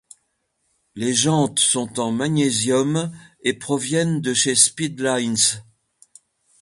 Les 0.95 1.13
jantes 1.13 1.59
sont 1.59 1.99
en 1.99 2.11
magnésium 2.11 3.11
et 3.41 3.53
proviennent 3.53 4.19
de 4.19 4.33
chez 4.33 4.55
Speedlines. 4.55 5.61